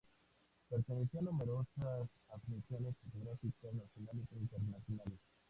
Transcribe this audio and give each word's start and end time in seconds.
Pertenecía 0.67 1.19
a 1.19 1.23
numerosas 1.25 2.09
asociaciones 2.33 2.95
fotográficas 3.03 3.71
nacionales 3.71 4.25
e 4.31 4.35
internacionales. 4.39 5.19